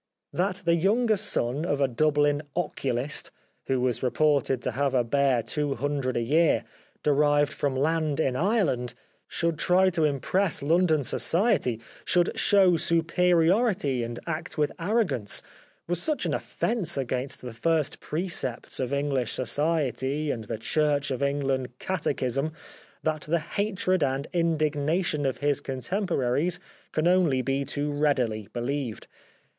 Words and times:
That 0.33 0.63
the 0.65 0.75
younger 0.75 1.15
son 1.15 1.63
of 1.63 1.79
a 1.79 1.87
Dublin 1.87 2.41
oculist, 2.55 3.29
who 3.67 3.79
was 3.79 4.01
reported 4.01 4.59
to 4.63 4.71
have 4.71 4.95
a 4.95 5.03
bare 5.03 5.43
two 5.43 5.75
hundred 5.75 6.17
a 6.17 6.21
year, 6.23 6.63
derived 7.03 7.53
from 7.53 7.75
land 7.75 8.19
in 8.19 8.35
Ireland, 8.35 8.95
should 9.27 9.59
try 9.59 9.91
to 9.91 10.03
impress 10.05 10.63
London 10.63 11.03
society; 11.03 11.79
should 12.03 12.31
show 12.35 12.71
superi 12.77 13.49
ority 13.53 14.03
and 14.03 14.19
act 14.25 14.57
with 14.57 14.71
arrogance, 14.79 15.43
was 15.87 16.01
such 16.01 16.25
an 16.25 16.33
offence 16.33 16.97
against 16.97 17.41
the 17.43 17.53
first 17.53 17.99
precepts 17.99 18.79
of 18.79 18.91
English 18.91 19.31
Society 19.33 20.31
and 20.31 20.45
the 20.45 20.57
Church 20.57 21.11
of 21.11 21.21
England 21.21 21.77
catechism 21.77 22.53
that 23.03 23.21
the 23.29 23.37
hatred 23.37 24.03
and 24.03 24.25
indignation 24.33 25.27
of 25.27 25.37
his 25.45 25.61
contemporaries 25.61 26.59
can 26.91 27.07
only 27.07 27.43
be 27.43 27.63
too 27.63 27.91
readily 27.91 28.47
believed. 28.51 29.05